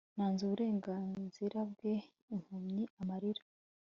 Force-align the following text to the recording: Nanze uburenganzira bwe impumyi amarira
Nanze 0.15 0.41
uburenganzira 0.45 1.57
bwe 1.71 1.93
impumyi 2.33 2.81
amarira 3.01 3.43